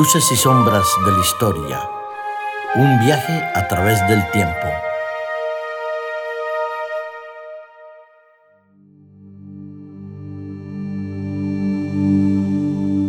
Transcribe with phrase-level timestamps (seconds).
[0.00, 1.78] Luces y sombras de la historia.
[2.74, 4.66] Un viaje a través del tiempo.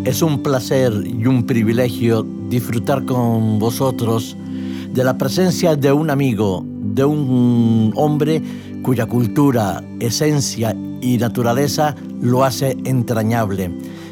[0.04, 4.36] Es un placer y un privilegio disfrutar con vosotros
[4.92, 8.42] de la presencia de un amigo, de un hombre
[8.84, 13.72] cuya cultura, esencia y naturaleza lo hace entrañable.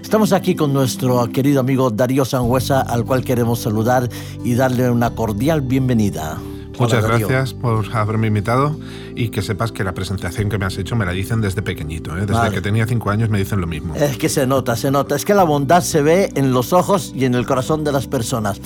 [0.09, 4.09] Estamos aquí con nuestro querido amigo Darío Sangüesa, al cual queremos saludar
[4.44, 6.35] y darle una cordial bienvenida.
[6.80, 8.76] Muchas gracias por haberme invitado
[9.16, 12.18] y que sepas que la presentación que me has hecho me la dicen desde pequeñito.
[12.18, 12.26] ¿eh?
[12.26, 13.94] Desde que tenía cinco años me dicen lo mismo.
[13.94, 15.16] Es que se nota, se nota.
[15.16, 18.07] Es que la bondad se ve en los ojos y en el corazón de las
[18.07, 18.60] personas.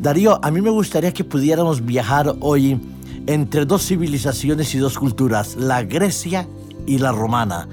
[0.00, 2.80] Darío, a mí me gustaría que pudiéramos viajar hoy
[3.28, 6.48] entre dos civilizaciones y dos culturas, la Grecia
[6.88, 7.68] y la romana.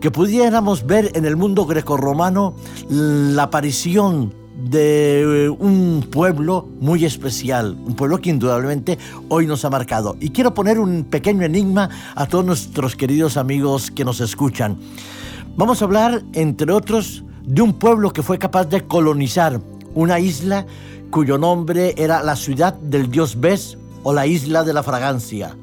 [0.00, 2.54] Que pudiéramos ver en el mundo grecorromano
[2.88, 4.32] la aparición
[4.64, 10.16] de un pueblo muy especial, un pueblo que indudablemente hoy nos ha marcado.
[10.20, 14.78] Y quiero poner un pequeño enigma a todos nuestros queridos amigos que nos escuchan.
[15.56, 19.60] Vamos a hablar, entre otros, de un pueblo que fue capaz de colonizar
[19.94, 20.66] una isla
[21.10, 25.56] cuyo nombre era la ciudad del dios Bes o la isla de la fragancia.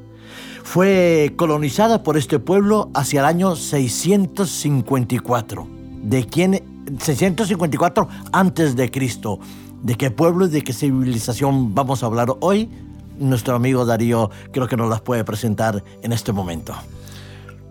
[0.68, 5.66] Fue colonizada por este pueblo hacia el año 654.
[6.04, 6.62] ¿De quién
[7.00, 9.40] 654 antes de Cristo.
[9.82, 12.70] ¿De qué pueblo y de qué civilización vamos a hablar hoy?
[13.18, 16.76] Nuestro amigo Darío creo que nos las puede presentar en este momento.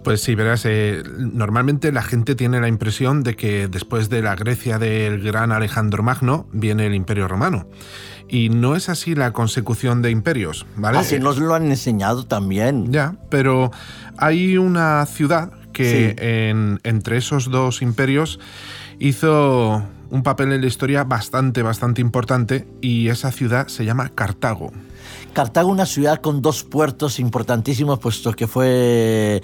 [0.03, 4.37] Pues sí, verás, eh, normalmente la gente tiene la impresión de que después de la
[4.37, 7.67] Grecia del gran Alejandro Magno viene el Imperio Romano.
[8.29, 10.99] Y no es así la consecución de imperios, ¿vale?
[10.99, 12.93] Así nos lo han enseñado también.
[12.93, 13.71] Ya, pero
[14.17, 16.17] hay una ciudad que
[16.83, 18.41] entre esos dos imperios
[18.99, 24.73] hizo un papel en la historia bastante, bastante importante y esa ciudad se llama Cartago.
[25.33, 29.43] Cartago, una ciudad con dos puertos importantísimos, puesto que fue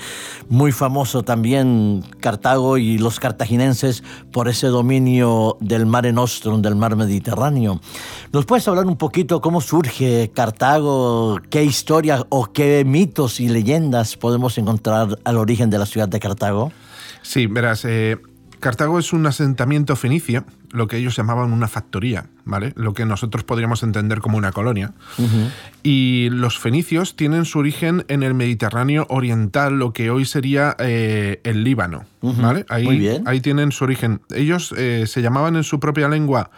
[0.49, 4.03] muy famoso también Cartago y los cartaginenses
[4.33, 7.81] por ese dominio del Mare Nostrum, del mar Mediterráneo.
[8.33, 11.39] ¿Nos puedes hablar un poquito cómo surge Cartago?
[11.51, 16.21] ¿Qué historia o qué mitos y leyendas podemos encontrar al origen de la ciudad de
[16.21, 16.73] Cartago?
[17.21, 18.17] Sí, verás, eh,
[18.63, 22.73] Cartago es un asentamiento fenicio, lo que ellos llamaban una factoría, ¿vale?
[22.77, 24.93] Lo que nosotros podríamos entender como una colonia.
[25.83, 31.41] Y los fenicios tienen su origen en el Mediterráneo oriental, lo que hoy sería eh,
[31.43, 32.65] el Líbano, ¿vale?
[32.69, 34.21] Ahí, ahí tienen su origen.
[34.33, 36.53] Ellos eh, se llamaban en su propia lengua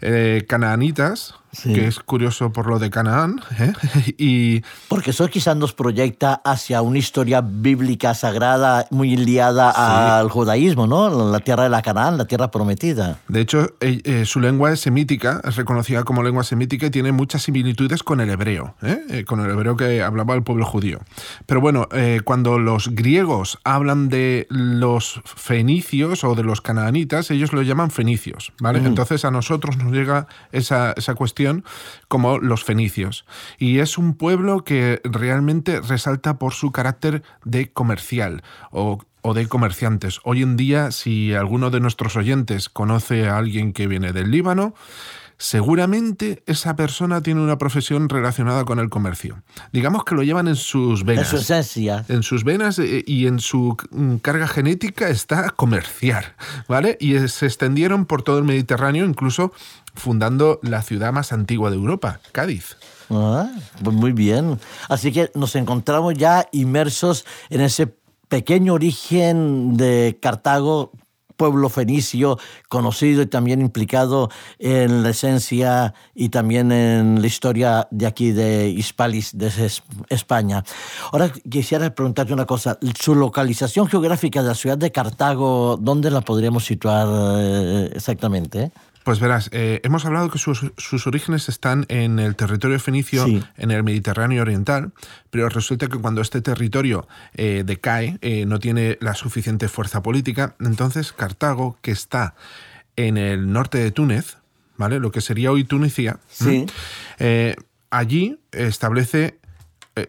[0.00, 3.40] eh, canaanitas, que es curioso por lo de Canaán.
[3.58, 3.72] ¿eh?
[4.18, 4.62] y...
[4.88, 11.30] Porque eso quizás nos proyecta hacia una historia bíblica sagrada muy liada al judaísmo, ¿no?
[11.30, 13.18] La tierra de la Canaán, la tierra prometida.
[13.28, 17.12] De hecho, eh, eh, su lengua es semítica, es reconocida como lengua semítica y tiene
[17.12, 18.74] muchas similitudes con el hebreo,
[19.26, 21.00] con el hebreo que hablaba el pueblo judío.
[21.46, 21.88] Pero bueno,
[22.24, 28.52] cuando los griegos hablan de los fenicios o de los canaanitas, ellos lo llaman fenicios,
[28.60, 28.80] ¿vale?
[28.80, 31.43] Entonces a nosotros nos llega esa, esa cuestión
[32.08, 33.24] como los fenicios.
[33.58, 38.98] Y es un pueblo que realmente resalta por su carácter de comercial o
[39.34, 40.20] de comerciantes.
[40.24, 44.74] Hoy en día, si alguno de nuestros oyentes conoce a alguien que viene del Líbano,
[45.38, 49.42] seguramente esa persona tiene una profesión relacionada con el comercio.
[49.72, 51.26] Digamos que lo llevan en sus venas.
[51.26, 52.04] En su esencia.
[52.08, 56.36] En sus venas eh, y en su mm, carga genética está comerciar,
[56.68, 56.96] ¿vale?
[57.00, 59.52] Y se extendieron por todo el Mediterráneo, incluso
[59.94, 62.76] fundando la ciudad más antigua de Europa, Cádiz.
[63.10, 63.50] Ah,
[63.82, 64.58] pues muy bien.
[64.88, 67.94] Así que nos encontramos ya inmersos en ese
[68.28, 70.92] pequeño origen de Cartago,
[71.36, 78.06] pueblo fenicio conocido y también implicado en la esencia y también en la historia de
[78.06, 79.50] aquí de Hispalis, de
[80.08, 80.64] España.
[81.12, 86.20] Ahora quisiera preguntarte una cosa, su localización geográfica de la ciudad de Cartago, ¿dónde la
[86.20, 88.72] podríamos situar eh, exactamente?
[89.04, 93.26] Pues verás, eh, hemos hablado que sus, orígenes están en el territorio fenicio,
[93.58, 94.92] en el Mediterráneo Oriental,
[95.30, 100.56] pero resulta que cuando este territorio eh, decae, eh, no tiene la suficiente fuerza política,
[100.58, 102.34] entonces Cartago, que está
[102.96, 104.38] en el norte de Túnez,
[104.78, 104.98] ¿vale?
[105.00, 106.18] Lo que sería hoy Tunisia,
[107.90, 109.38] allí establece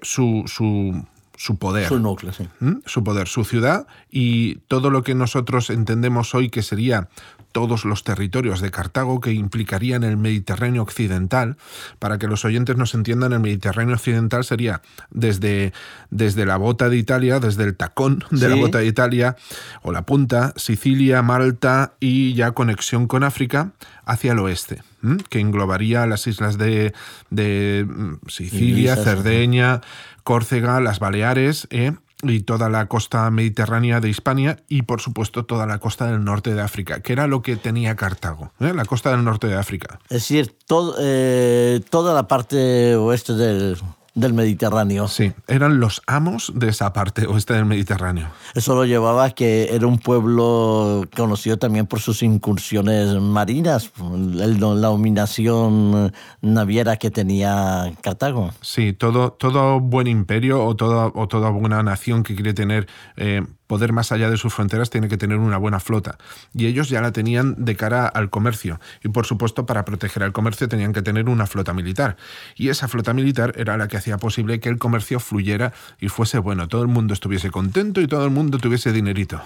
[0.01, 1.05] su, su
[1.57, 1.87] poder.
[1.87, 2.47] Su núcleo, sí.
[2.85, 7.09] Su poder, su ciudad y todo lo que nosotros entendemos hoy que sería
[7.51, 11.55] todos los territorios de Cartago que implicarían el Mediterráneo occidental.
[11.99, 15.71] Para que los oyentes nos entiendan, el Mediterráneo occidental sería desde,
[16.09, 19.37] desde la bota de Italia, desde el tacón de la bota de Italia
[19.83, 23.71] o la punta, Sicilia, Malta y ya conexión con África
[24.03, 24.81] hacia el oeste.
[25.29, 26.93] Que englobaría las islas de,
[27.87, 29.81] mm, Sicilia, Cerdeña,
[30.23, 31.93] Córcega, las Baleares, ¿eh?
[32.23, 36.53] y toda la costa mediterránea de Hispania y por supuesto toda la costa del norte
[36.53, 38.73] de África, que era lo que tenía Cartago, ¿eh?
[38.73, 39.99] la costa del norte de África.
[40.09, 40.55] Es decir,
[40.99, 43.77] eh, toda la parte oeste del,
[44.15, 45.07] del Mediterráneo.
[45.07, 48.29] Sí, eran los amos de esa parte oeste del Mediterráneo.
[48.55, 54.87] Eso lo llevaba a que era un pueblo conocido también por sus incursiones marinas, la
[54.87, 58.51] dominación naviera que tenía Cartago.
[58.61, 62.87] Sí, todo, todo buen imperio o toda, o toda buena nación que quiere tener
[63.17, 66.17] eh, poder más allá de sus fronteras tiene que tener una buena flota.
[66.53, 68.79] Y ellos ya la tenían de cara al comercio.
[69.03, 72.17] Y por supuesto, para proteger al comercio tenían que tener una flota militar.
[72.55, 76.39] Y esa flota militar era la que hacía posible que el comercio fluyera y fuese
[76.39, 79.41] bueno, todo el mundo estuviese contento y todo el mundo tuviese dinerito.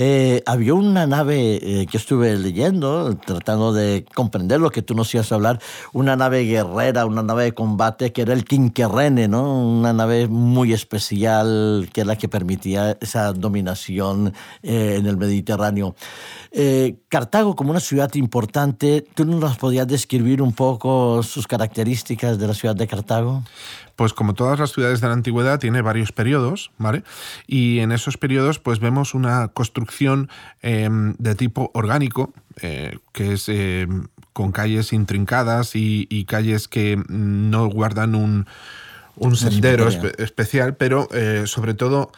[0.00, 5.12] Eh, había una nave eh, que estuve leyendo, tratando de comprender lo que tú nos
[5.12, 5.58] ibas a hablar,
[5.92, 9.60] una nave guerrera, una nave de combate que era el Quinquerrene, ¿no?
[9.60, 15.96] Una nave muy especial que era la que permitía esa dominación eh, en el Mediterráneo.
[17.08, 22.54] Cartago como una ciudad importante, ¿tú nos podías describir un poco sus características de la
[22.54, 23.42] ciudad de Cartago?
[23.98, 27.02] Pues como todas las ciudades de la antigüedad, tiene varios periodos, ¿vale?
[27.48, 30.30] Y en esos periodos, pues vemos una construcción
[30.62, 37.66] em, de tipo orgánico, eh, que es em, con calles intrincadas y, calles que no
[37.66, 38.46] guardan un,
[39.34, 42.12] sendero especial, pero eh, sobre todo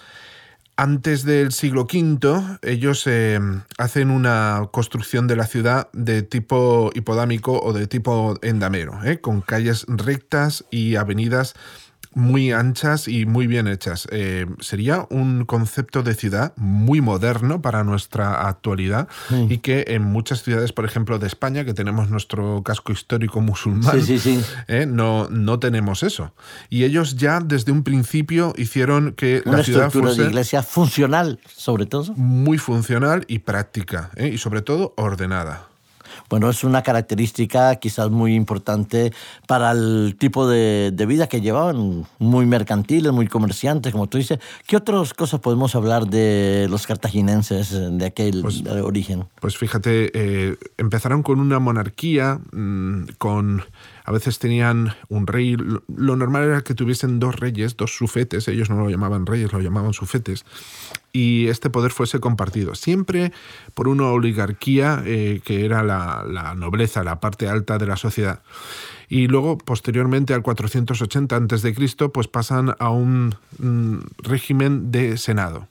[0.80, 3.38] antes del siglo V, ellos eh,
[3.76, 9.20] hacen una construcción de la ciudad de tipo hipodámico o de tipo endamero, ¿eh?
[9.20, 11.54] con calles rectas y avenidas
[12.14, 14.08] muy anchas y muy bien hechas.
[14.10, 19.08] Eh, sería un concepto de ciudad muy moderno para nuestra actualidad
[19.48, 24.00] y que en muchas ciudades, por ejemplo, de España, que tenemos nuestro casco histórico musulmán,
[24.68, 26.34] eh, no, no tenemos eso.
[26.68, 30.22] Y ellos ya desde un principio hicieron que la ciudad fuese...
[30.22, 32.12] de iglesia funcional, sobre todo.
[32.14, 35.69] Muy funcional y práctica, eh, y sobre todo ordenada.
[36.28, 39.12] Bueno, es una característica quizás muy importante
[39.46, 44.38] para el tipo de, vida que llevaban, muy mercantiles, muy comerciantes, como tú dices.
[44.66, 49.24] ¿Qué otras cosas podemos hablar de los cartaginenses de aquel pues, origen?
[49.40, 53.64] Pues fíjate, eh, empezaron con una monarquía, mm, con
[54.10, 55.56] a veces tenían un rey.
[55.56, 58.48] Lo normal era que tuviesen dos reyes, dos sufetes.
[58.48, 60.44] Ellos no lo llamaban reyes, lo llamaban sufetes.
[61.12, 62.74] Y este poder fuese compartido.
[62.74, 63.32] Siempre
[63.74, 68.40] por una oligarquía eh, que era la, la nobleza, la parte alta de la sociedad.
[69.08, 75.66] Y luego, posteriormente, al 480 a.C., pues pasan a un mm, régimen de senado.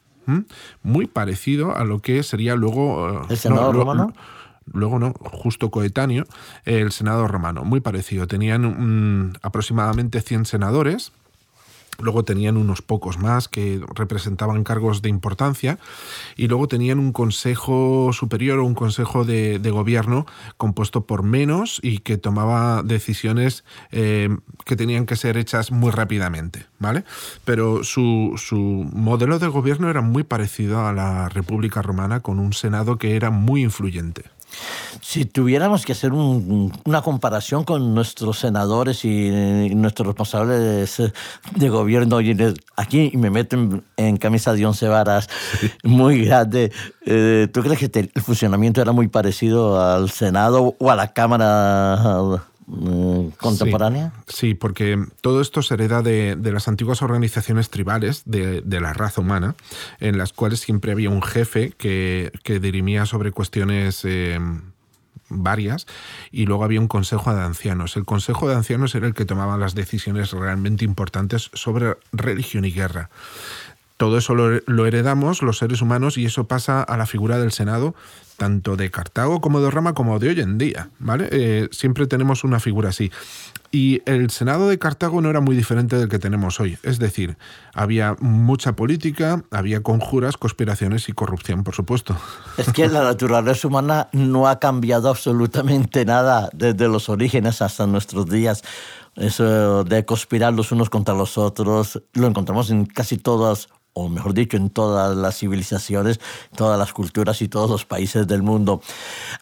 [0.83, 3.23] Muy parecido a lo que sería luego...
[3.23, 4.13] Eh, ¿El senado romano?
[4.73, 6.25] luego no, justo coetáneo,
[6.65, 8.27] el Senado romano, muy parecido.
[8.27, 11.11] Tenían aproximadamente 100 senadores,
[11.99, 15.77] luego tenían unos pocos más que representaban cargos de importancia
[16.35, 20.25] y luego tenían un consejo superior o un consejo de, gobierno
[20.57, 24.35] compuesto por menos y que tomaba decisiones eh,
[24.65, 27.03] que tenían que ser hechas muy rápidamente, ¿vale?
[27.45, 32.53] Pero su, su modelo de gobierno era muy parecido a la República Romana con un
[32.53, 34.23] senado que era muy influyente.
[35.01, 39.29] Si tuviéramos que hacer una comparación con nuestros senadores y,
[39.75, 41.01] nuestros responsables
[41.55, 42.19] de, gobierno,
[42.75, 43.57] aquí me meto
[43.97, 45.29] en, camisa de once varas
[45.83, 46.71] muy grande,
[47.05, 52.41] eh, ¿tú crees que el funcionamiento era muy parecido al Senado o a la Cámara
[52.69, 54.13] mm, contemporánea?
[54.27, 59.55] Sí, porque todo esto se hereda de, las antiguas organizaciones tribales de, la raza humana,
[59.99, 64.39] en las cuales siempre había un jefe que, dirimía sobre cuestiones eh,
[65.29, 65.85] varias,
[66.31, 67.95] y luego había un consejo de ancianos.
[67.97, 72.71] El consejo de ancianos era el que tomaba las decisiones realmente importantes sobre religión y
[72.71, 73.09] guerra.
[73.99, 77.95] Todo eso lo, heredamos los seres humanos y eso pasa a la figura del Senado,
[78.37, 80.87] tanto de Cartago como de Roma como de hoy en día.
[80.99, 81.27] ¿vale?
[81.33, 83.11] Eh, siempre tenemos una figura así.
[83.73, 86.77] Y el Senado de Cartago no era muy diferente del que tenemos hoy.
[86.81, 87.37] Es decir,
[87.73, 92.15] había mucha política, había conjuras, conspiraciones y corrupción, por supuesto.
[92.55, 98.29] Es que la naturaleza humana no ha cambiado absolutamente nada desde los orígenes hasta nuestros
[98.29, 98.63] días.
[99.17, 104.33] Eso de conspirar los unos contra los otros lo encontramos en casi todas o mejor
[104.33, 106.19] dicho, en todas las civilizaciones,
[106.55, 108.81] todas las culturas y todos los países del mundo.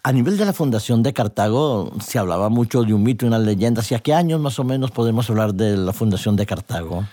[0.04, 3.40] A nivel de la fundación de Cartago, se hablaba mucho de un mito y una
[3.40, 3.82] leyenda.
[3.82, 7.06] ¿Hacia qué años más o menos podemos hablar de la fundación de Cartago?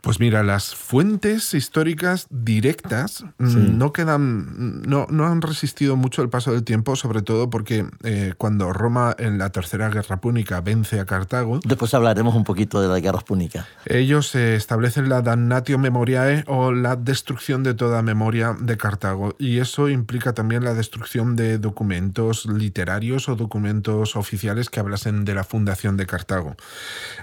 [0.00, 6.28] Pues mira, las fuentes históricas directas mm, no quedan, no, no, han resistido mucho el
[6.28, 11.00] paso del tiempo, sobre todo porque eh, cuando Roma en la Tercera Guerra Púnica vence
[11.00, 11.60] a Cartago.
[11.64, 13.66] Después hablaremos un poquito de la Guerra Púnica.
[13.86, 19.34] Ellos establecen la damnatio memoriae o la destrucción de toda memoria de Cartago.
[19.38, 25.34] Y eso implica también la destrucción de documentos literarios o documentos oficiales que hablasen de
[25.34, 26.56] la fundación de Cartago.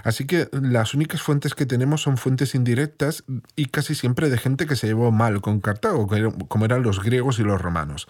[0.04, 4.38] Así que las únicas fuentes que tenemos son fuentes indirectas directas y casi siempre de
[4.38, 6.08] gente que se llevó mal con Cartago,
[6.48, 8.06] como eran los griegos y los romanos.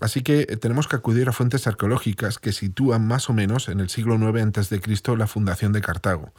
[0.00, 3.80] Así que eh, tenemos que acudir a fuentes arqueológicas que sitúan más o menos en
[3.80, 4.80] el siglo IX a.C.
[5.16, 6.32] la fundación de Cartago.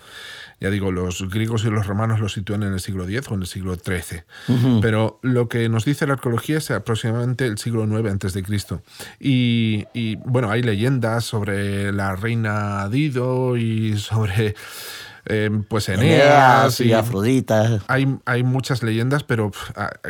[0.60, 3.41] Ya digo, los griegos y los romanos lo sitúan en el siglo X o en
[3.41, 4.24] el siglo XIII.
[4.82, 8.44] Pero lo que nos dice la arqueología es aproximadamente el siglo IX a.C.
[9.20, 14.56] Y, y bueno, hay leyendas sobre la reina Dido y sobre
[15.25, 17.81] Em, pues Eneas, y, Afrodita.
[17.87, 19.51] Hay, hay muchas leyendas, pero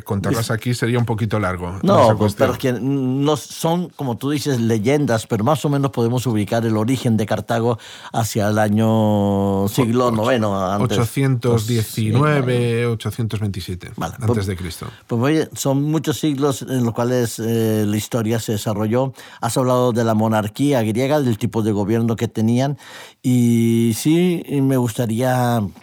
[0.05, 1.79] contarlas aquí sería un poquito largo.
[1.83, 6.25] No, pues, pero que no son, como tú dices, leyendas, pero más o menos podemos
[6.27, 7.77] ubicar el origen de Cartago
[8.13, 10.45] hacia el año siglo IX.
[10.45, 14.87] 819, 827, antes pues, de Cristo.
[15.07, 19.11] Pues son muchos siglos en los cuales eh, la historia se desarrolló.
[19.41, 22.77] Has hablado de la monarquía griega, del tipo de gobierno que tenían,
[23.21, 25.00] y sí me gustaría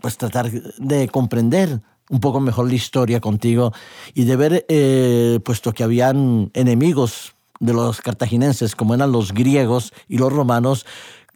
[0.01, 3.73] pues tratar de comprender un poco mejor la historia contigo
[4.15, 9.93] y de ver, eh, puesto que habían enemigos de los cartaginenses, como eran los griegos
[10.09, 10.87] y los romanos,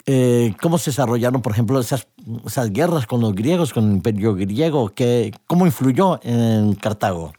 [0.07, 2.09] eh, cómo se desarrollaron, por ejemplo, esas,
[2.47, 7.33] esas guerras con los griegos, con el imperio griego, que, cómo influyó en Cartago.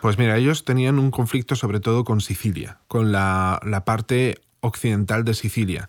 [0.00, 5.24] Pues mira, ellos tenían un conflicto sobre todo con Sicilia, con la, la parte occidental
[5.24, 5.88] de Sicilia.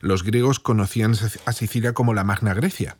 [0.00, 1.14] Los griegos conocían
[1.46, 2.96] a Sicilia como la Magna Grecia.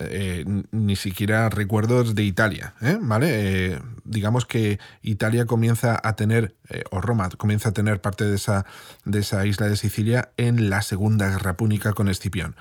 [0.00, 2.74] Eh, ni siquiera recuerdos de Italia.
[2.80, 2.98] ¿eh?
[3.00, 3.28] ¿Vale?
[3.30, 6.56] Eh, digamos que Italia comienza a tener,
[6.90, 8.66] o Roma comienza a tener parte de esa,
[9.04, 12.56] de esa isla de Sicilia en la Segunda Guerra Púnica con Escipión.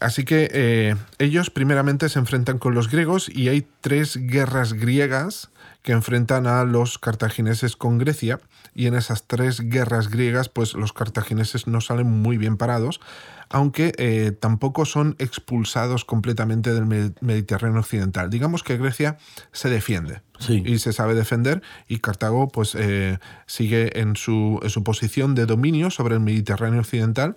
[0.00, 5.50] Así que ellos primeramente se enfrentan con los griegos y hay tres guerras griegas
[5.82, 8.40] que enfrentan a los cartagineses con Grecia
[8.74, 13.00] y en esas tres guerras griegas pues los cartagineses no salen muy bien parados,
[13.48, 18.30] aunque eh, tampoco son expulsados completamente del Mediterráneo occidental.
[18.30, 19.18] Digamos que Grecia
[19.52, 24.82] se defiende y se sabe defender y Cartago pues eh, sigue en su, en su
[24.82, 27.36] posición de dominio sobre el Mediterráneo occidental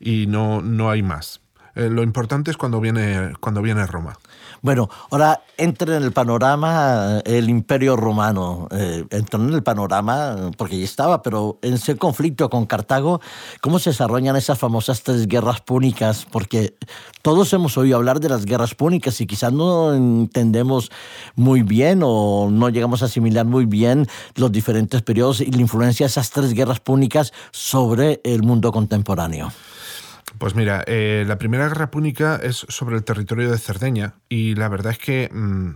[0.00, 1.41] y no, no hay más.
[1.74, 4.18] Eh, lo importante es cuando viene, cuando viene Roma.
[4.60, 8.68] Bueno, ahora entra en el panorama eh, el Imperio Romano.
[8.70, 13.20] Eh, entró en el panorama porque ya estaba, pero en ese conflicto con Cartago,
[13.60, 16.26] ¿cómo se desarrollan esas famosas tres guerras púnicas?
[16.30, 16.76] Porque
[17.22, 20.90] todos hemos oído hablar de las guerras púnicas y quizás no entendemos
[21.34, 26.04] muy bien o no llegamos a asimilar muy bien los diferentes periodos y la influencia
[26.04, 29.50] de esas tres guerras púnicas sobre el mundo contemporáneo.
[30.42, 34.68] Pues mira, eh, la Primera Guerra Púnica es sobre el territorio de Cerdeña y la
[34.68, 35.74] verdad es que mm,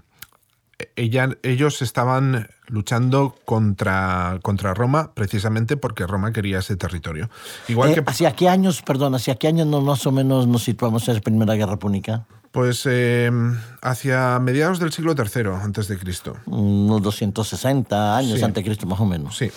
[0.96, 7.30] ella, ellos estaban luchando contra, contra Roma precisamente porque Roma quería ese territorio.
[7.68, 8.02] Igual eh, que...
[8.06, 11.54] ¿Hacia qué años, perdón, hacia qué años más o menos nos situamos en la Primera
[11.54, 12.26] Guerra Púnica?
[12.50, 13.30] Pues eh,
[13.82, 16.38] hacia mediados del siglo III antes de Cristo.
[16.46, 19.37] Unos 260 años antes de Cristo, más o menos.
[19.37, 19.49] Sí.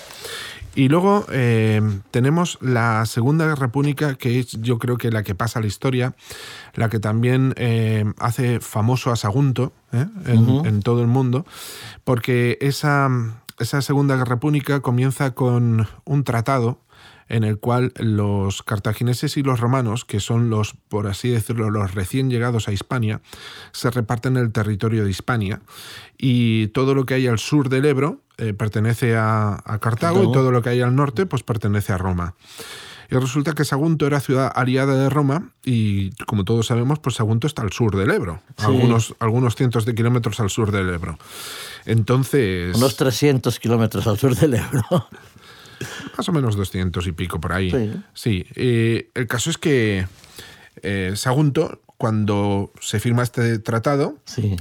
[0.75, 5.35] Y luego eh, tenemos la Segunda Guerra Púnica, que es yo creo que la que
[5.35, 6.15] pasa a la historia,
[6.75, 10.05] la que también eh, hace famoso a Sagunto ¿eh?
[10.27, 11.45] en, todo el mundo,
[12.03, 13.09] porque esa,
[13.57, 16.79] esa Segunda Guerra Púnica comienza con un tratado
[17.29, 21.93] en el cual los cartagineses y los romanos, que son los, por así decirlo, los
[21.93, 23.21] recién llegados a Hispania,
[23.71, 25.61] se reparten el territorio de Hispania
[26.17, 30.51] y todo lo que hay al sur del Ebro eh, pertenece a, Cartago y todo
[30.51, 32.36] lo que hay al norte pues pertenece a Roma.
[33.12, 37.48] Y resulta que Sagunto era ciudad aliada de Roma y, como todos sabemos, pues Sagunto
[37.48, 41.17] está al sur del Ebro, algunos, algunos cientos de kilómetros al sur del Ebro.
[41.86, 42.75] Entonces...
[42.77, 44.84] Unos 300 kilómetros al sur del Ebro.
[46.17, 47.93] Más o menos 200 y pico por ahí.
[48.13, 48.46] Sí.
[48.55, 50.05] Eh, el caso es que
[50.84, 54.17] eh, Sagunto, cuando se firma este tratado,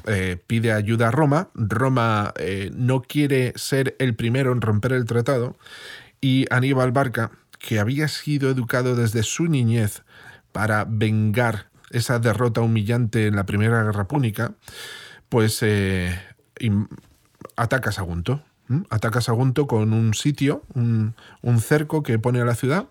[0.07, 1.51] eh, pide ayuda a Roma.
[1.55, 2.35] Roma
[2.73, 5.57] no quiere ser el primero en romper el tratado.
[6.21, 7.31] Y Aníbal Barca,
[7.61, 10.03] que había sido educado desde su niñez
[10.51, 14.55] para vengar esa derrota humillante en la Primera Guerra Púnica,
[15.29, 15.65] pues
[17.55, 18.43] ataca a Sagunto.
[18.91, 21.15] Ataca Sagunto con un sitio, un,
[21.61, 22.89] cerco que pone a la ciudad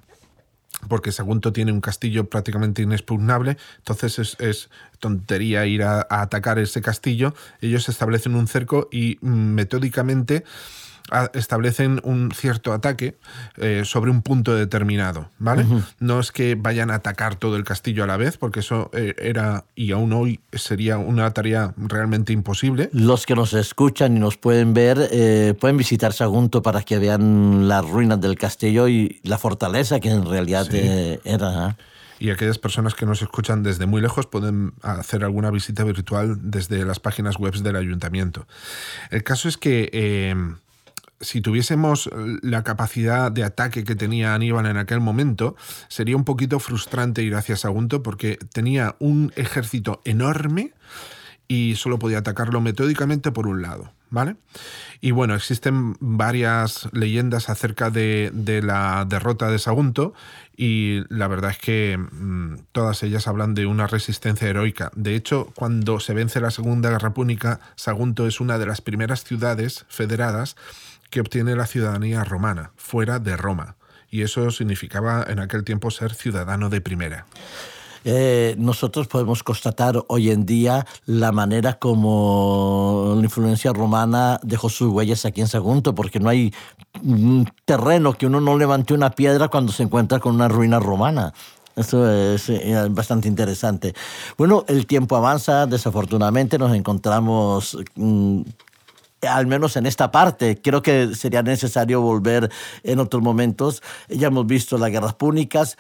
[0.88, 4.70] porque Sagunto tiene un castillo prácticamente inexpugnable, entonces es,
[5.00, 7.34] tontería ir a, atacar ese castillo.
[7.62, 10.44] Ellos establecen un cerco y mm, metódicamente
[11.34, 13.18] establecen un cierto ataque
[13.58, 15.66] eh, sobre un punto determinado, ¿vale?
[16.00, 19.14] No es que vayan a atacar todo el castillo a la vez, porque eso eh,
[19.18, 22.90] era y aún hoy sería una tarea realmente imposible.
[22.94, 27.68] Los que nos escuchan y nos pueden ver eh, pueden visitar Sagunto para que vean
[27.68, 31.78] las ruinas del castillo y la fortaleza que en realidad era.
[32.20, 36.84] Y aquellas personas que nos escuchan desde muy lejos pueden hacer alguna visita virtual desde
[36.84, 38.48] las páginas web del ayuntamiento.
[39.12, 40.58] El caso es que
[41.20, 42.10] si tuviésemos
[42.42, 45.56] la capacidad de ataque que tenía Aníbal en aquel momento,
[45.88, 50.74] sería un poquito frustrante ir hacia Sagunto porque tenía un ejército enorme
[51.48, 53.92] y solo podía atacarlo metódicamente por un lado.
[54.10, 54.38] ¿Vale?
[55.02, 58.32] Y bueno, existen varias leyendas acerca de,
[58.64, 60.14] la derrota de Sagunto
[60.56, 64.92] y la verdad es que mm, todas ellas hablan de una resistencia heroica.
[64.96, 69.26] De hecho, cuando se vence la Segunda Guerra Púnica, Sagunto es una de las primeras
[69.26, 70.56] ciudades federadas
[71.10, 73.76] que obtiene la ciudadanía romana, fuera de Roma.
[74.10, 77.26] Y eso significaba en aquel tiempo ser ciudadano de primera.
[78.10, 84.90] Eh, nosotros podemos constatar hoy en día la manera como la influencia romana dejó sus
[84.90, 86.54] huellas aquí en Sagunto, porque no hay
[87.66, 91.34] terreno que uno no levante una piedra cuando se encuentra con una ruina romana.
[91.76, 93.94] Eso es eh, bastante interesante.
[94.38, 98.42] Bueno, el tiempo avanza, desafortunadamente nos encontramos mm,
[99.22, 100.60] al menos en esta parte.
[100.62, 102.52] Creo que sería necesario volver
[102.84, 103.82] en otros momentos.
[104.10, 105.78] Ya hemos visto las guerras púnicas.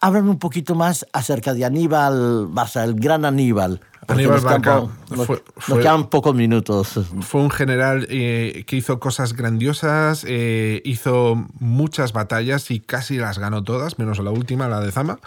[0.00, 3.80] Háblame un poquito más acerca de Aníbal Barça, el gran Aníbal.
[4.08, 7.00] Aníbal Barca nos, quedan pocos minutos.
[7.20, 13.38] Fue un general eh, que hizo cosas grandiosas, eh, hizo muchas batallas y casi las
[13.38, 15.18] ganó todas, menos la última, la de Zama.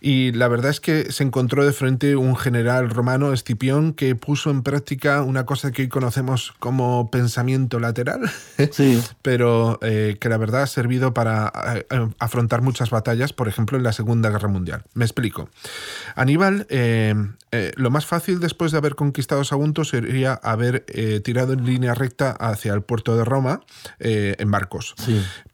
[0.00, 4.50] Y la verdad es que se encontró de frente un general romano, Escipión, que puso
[4.50, 8.30] en práctica una cosa que hoy conocemos como pensamiento lateral,
[8.72, 9.02] sí.
[9.22, 11.52] pero eh, que la verdad ha servido para
[12.18, 14.82] afrontar muchas batallas, por ejemplo, en la Segunda Guerra Mundial.
[14.94, 15.48] Me explico.
[16.14, 16.66] Aníbal,
[17.76, 22.32] lo más fácil después de haber conquistado Sagunto sería haber eh, tirado en línea recta
[22.32, 23.60] hacia el puerto de Roma
[23.98, 24.94] eh, en barcos.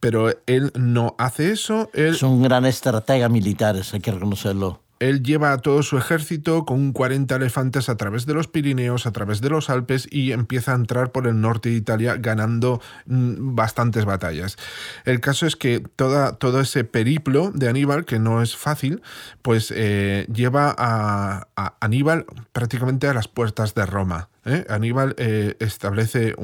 [0.00, 1.90] Pero él no hace eso.
[1.94, 4.80] Es un gran estratega militar, hay que reconocerlo.
[5.00, 9.12] Él lleva a todo su ejército con 40 elefantes a través de los Pirineos, a
[9.12, 13.54] través de los Alpes y empieza a entrar por el norte de Italia ganando mm,
[13.54, 14.56] bastantes batallas.
[15.04, 19.02] El caso es que toda, todo ese periplo de Aníbal, que no es fácil,
[19.42, 21.48] pues eh, lleva a,
[21.80, 24.28] Aníbal prácticamente a las puertas de Roma.
[24.44, 24.64] ¿Eh?
[24.68, 26.35] Aníbal eh, establece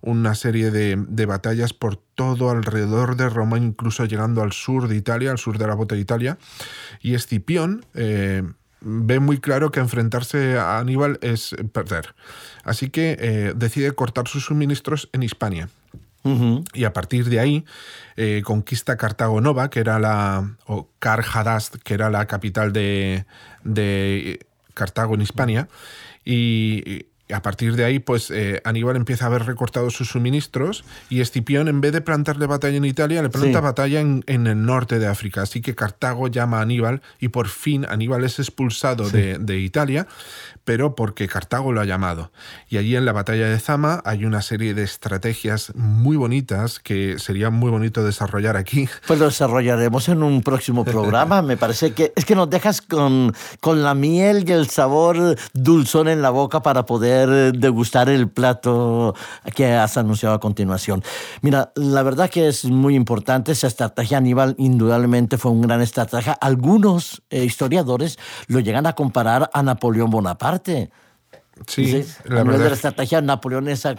[0.00, 5.30] una serie de, batallas por todo alrededor de Roma, incluso llegando al sur de Italia,
[5.30, 6.38] al sur de la bota de Italia.
[7.00, 8.42] Y Escipión eh,
[8.80, 12.14] ve muy claro que enfrentarse a Aníbal es perder.
[12.64, 15.68] Así que decide cortar sus suministros en Hispania.
[16.74, 17.64] Y a partir de ahí
[18.44, 20.56] conquista Cartago Nova, que era la.
[20.66, 23.24] o Carhadast, que era la capital de,
[23.64, 25.68] de Cartago en Hispania.
[26.24, 31.20] Y a partir de ahí, pues eh, Aníbal empieza a haber recortado sus suministros y
[31.20, 35.06] Escipión, en vez de plantarle batalla en Italia, le planta batalla en, el norte de
[35.06, 35.42] África.
[35.42, 40.06] Así que Cartago llama a Aníbal y por fin Aníbal es expulsado de, de, Italia,
[40.70, 42.30] pero porque Cartago lo ha llamado.
[42.68, 47.18] Y allí en la batalla de Zama hay una serie de estrategias muy bonitas que
[47.18, 48.88] sería muy bonito desarrollar aquí.
[49.08, 51.42] Pues lo desarrollaremos en un próximo programa.
[51.50, 56.06] Me parece que es que nos dejas con, con la miel y el sabor dulzón
[56.06, 59.16] en la boca para poder degustar el plato
[59.56, 61.02] que has anunciado a continuación.
[61.42, 64.18] Mira, la verdad que es muy importante esa estrategia.
[64.18, 66.34] Aníbal indudablemente fue un gran estratega.
[66.34, 70.59] Algunos eh, historiadores lo llegan a comparar a Napoleón Bonaparte
[71.66, 73.94] Sí, la de la estrategia Napoleón, esa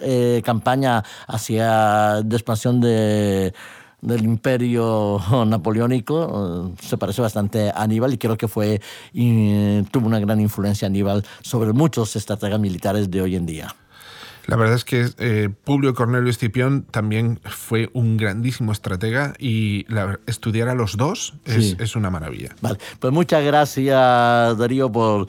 [0.00, 3.54] eh, campaña hacia de expansión de,
[4.00, 8.80] del imperio napoleónico eh, se parece bastante a Aníbal y creo que fue
[9.12, 13.74] y, tuvo una gran influencia Aníbal sobre muchos estrategas militares de hoy en día.
[14.48, 19.84] La verdad es que eh, Publio Cornelio Escipión también fue un grandísimo estratega y
[20.26, 22.56] estudiar a los dos es, una maravilla.
[22.62, 25.26] Vale, pues muchas gracias Darío por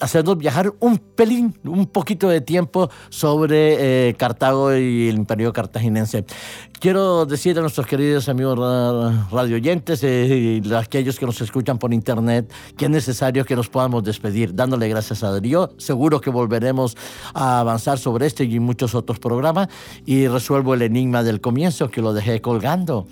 [0.00, 6.24] hacernos viajar un pelín, un poquito de tiempo sobre eh, Cartago y el imperio cartaginense.
[6.80, 8.58] Quiero decir a nuestros queridos amigos
[9.30, 14.02] radioyentes eh, y aquellos que nos escuchan por internet que es necesario que nos podamos
[14.02, 15.70] despedir, dándole gracias a Darío.
[15.76, 16.96] Seguro que volveremos
[17.34, 19.68] a avanzar sobre este y muchos otros programas
[20.04, 23.06] y resuelvo el enigma del comienzo que lo dejé colgando.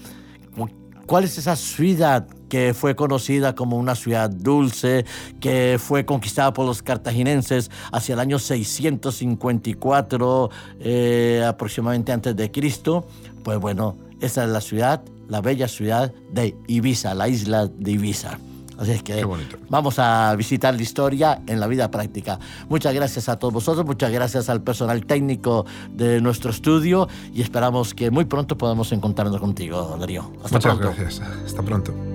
[1.06, 5.04] ¿Cuál es esa ciudad que fue conocida como una ciudad dulce,
[5.38, 13.06] que fue conquistada por los cartagineses hacia el año 654 eh, aproximadamente antes de Cristo?
[13.42, 18.38] Pues bueno, esa es la ciudad, la bella ciudad de Ibiza, la isla de Ibiza.
[18.78, 19.24] Así es que
[19.68, 22.38] vamos a visitar la historia en la vida práctica.
[22.68, 27.94] Muchas gracias a todos vosotros, muchas gracias al personal técnico de nuestro estudio y esperamos
[27.94, 30.30] que muy pronto podamos encontrarnos contigo, Darío.
[30.42, 31.20] Hasta muchas gracias.
[31.20, 32.13] Hasta pronto.